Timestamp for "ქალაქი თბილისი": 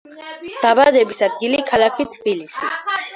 1.73-2.71